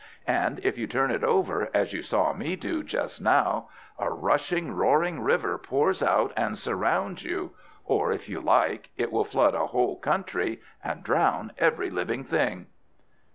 And 0.25 0.59
if 0.65 0.79
you 0.79 0.87
turn 0.87 1.11
it 1.11 1.23
over, 1.23 1.69
as 1.75 1.93
you 1.93 2.01
saw 2.01 2.33
me 2.33 2.55
do 2.55 2.81
just 2.81 3.21
now, 3.21 3.69
a 3.99 4.09
rushing, 4.11 4.73
roaring 4.73 5.19
river 5.21 5.59
pours 5.59 6.01
out, 6.01 6.33
and 6.35 6.57
surrounds 6.57 7.23
you, 7.23 7.51
or, 7.85 8.11
if 8.11 8.27
you 8.27 8.39
like, 8.41 8.89
it 8.97 9.11
will 9.11 9.23
flood 9.25 9.53
a 9.53 9.67
whole 9.67 9.97
country 9.97 10.59
and 10.83 11.03
drown 11.03 11.51
every 11.59 11.91
living 11.91 12.23
thing." 12.23 12.65